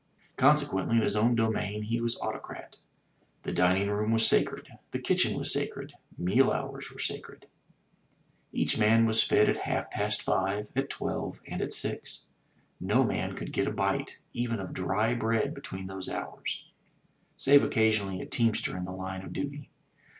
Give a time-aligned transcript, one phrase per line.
[0.35, 2.77] Consequently, in his own domain he was autocrat.
[3.43, 7.45] The dining room was sacred, the kitchen was sacred, meal hours were sacred.
[8.51, 12.21] Each man was fed at half past five, at twelve, and at six.
[12.79, 15.85] No man could get a bite 131 MY BOOK HOUSE even of dry bread between
[15.85, 16.63] those hours,
[17.35, 19.69] save occasionally a team ster in the line of duty.